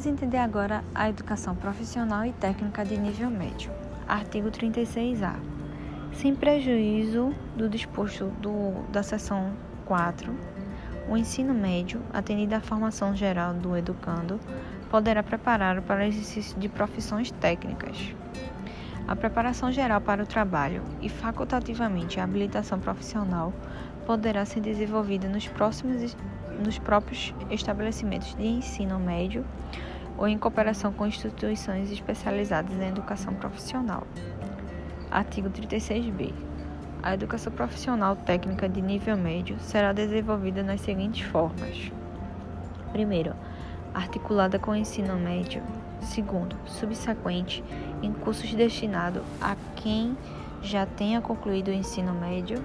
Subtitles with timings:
[0.00, 3.70] Vamos entender agora a educação profissional e técnica de nível médio.
[4.08, 5.34] Artigo 36A.
[6.14, 9.52] Sem prejuízo do disposto do, da seção
[9.84, 10.34] 4,
[11.06, 14.40] o ensino médio, atendida à formação geral do educando,
[14.90, 18.14] poderá preparar para o exercício de profissões técnicas.
[19.06, 23.52] A preparação geral para o trabalho e facultativamente a habilitação profissional
[24.06, 26.16] poderá ser desenvolvida nos, próximos,
[26.64, 29.44] nos próprios estabelecimentos de ensino médio
[30.20, 34.06] ou em cooperação com instituições especializadas em educação profissional.
[35.10, 36.34] Artigo 36b.
[37.02, 41.90] A educação profissional técnica de nível médio será desenvolvida nas seguintes formas:
[42.92, 43.34] primeiro,
[43.94, 45.62] articulada com o ensino médio,
[46.02, 47.64] segundo, subsequente,
[48.02, 50.14] em cursos destinados a quem
[50.60, 52.62] já tenha concluído o ensino médio.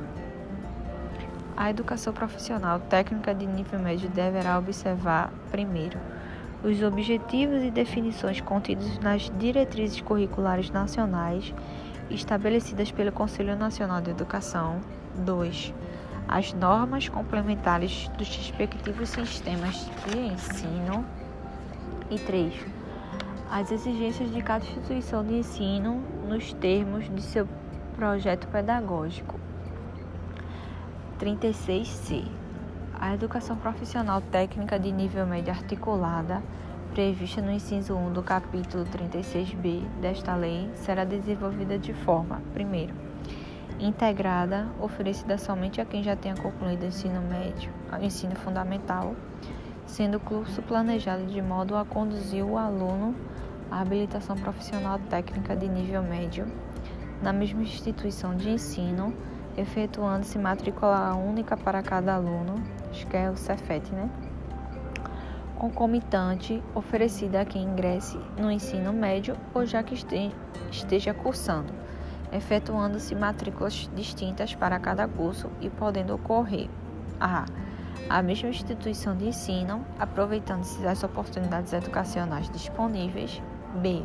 [1.55, 5.97] A educação profissional técnica de nível médio deverá observar, primeiro,
[6.65, 11.53] os objetivos e definições contidos nas diretrizes curriculares nacionais
[12.09, 14.81] estabelecidas pelo Conselho Nacional de Educação.
[15.23, 15.73] 2.
[16.27, 21.05] As normas complementares dos respectivos sistemas de ensino.
[22.09, 22.53] E 3.
[23.51, 27.47] As exigências de cada instituição de ensino nos termos de seu
[27.95, 29.39] projeto pedagógico.
[31.19, 32.25] 36C.
[32.99, 36.41] A educação profissional técnica de nível médio articulada
[36.95, 42.93] prevista no inciso 1 do capítulo 36b desta lei será desenvolvida de forma, primeiro,
[43.77, 47.69] integrada, oferecida somente a quem já tenha concluído o ensino médio,
[48.01, 49.13] ensino fundamental,
[49.85, 53.13] sendo o curso planejado de modo a conduzir o aluno
[53.69, 56.47] à habilitação profissional técnica de nível médio
[57.21, 59.13] na mesma instituição de ensino,
[59.57, 62.55] efetuando-se matrícula única para cada aluno,
[62.89, 64.09] acho que é o Cefet, né?
[65.55, 69.95] Concomitante oferecida a quem ingresse no ensino médio ou já que
[70.71, 71.73] esteja cursando,
[72.31, 76.69] efetuando-se matrículas distintas para cada curso e podendo ocorrer
[77.19, 77.45] a
[78.09, 83.41] a mesma instituição de ensino, aproveitando-se das oportunidades educacionais disponíveis.
[83.81, 84.03] B.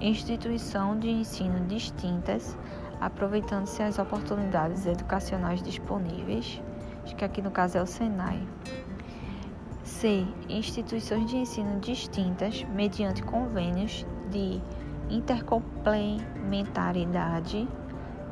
[0.00, 2.56] Instituição de ensino distintas,
[3.00, 6.62] aproveitando-se as oportunidades educacionais disponíveis.
[7.04, 8.40] Acho que aqui no caso é o Senai.
[9.86, 10.26] C.
[10.48, 14.60] Instituições de ensino distintas mediante convênios de
[15.08, 17.68] intercomplementaridade,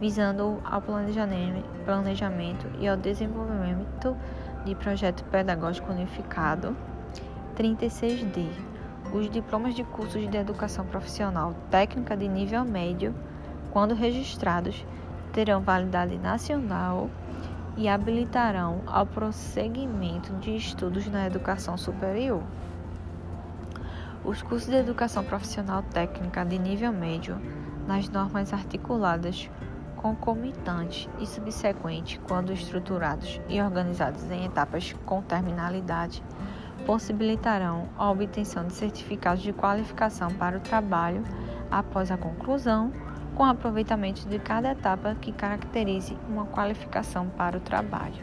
[0.00, 4.16] visando ao planejamento e ao desenvolvimento
[4.64, 6.76] de projeto pedagógico unificado.
[7.56, 8.48] 36D.
[9.12, 13.14] Os diplomas de cursos de educação profissional técnica de nível médio,
[13.70, 14.84] quando registrados,
[15.32, 17.08] terão validade nacional
[17.76, 22.42] e habilitarão ao prosseguimento de estudos na educação superior.
[24.24, 27.38] Os cursos de educação profissional técnica de nível médio,
[27.86, 29.50] nas normas articuladas,
[29.96, 36.22] concomitantes e subsequentes, quando estruturados e organizados em etapas com terminalidade,
[36.86, 41.22] possibilitarão a obtenção de certificados de qualificação para o trabalho
[41.70, 42.92] após a conclusão
[43.34, 48.22] com aproveitamento de cada etapa que caracterize uma qualificação para o trabalho.